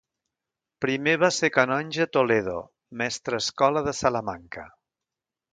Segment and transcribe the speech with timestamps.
[0.85, 2.57] Primer va ser canonge a Toledo,
[3.03, 4.69] mestrescola de Salamanca.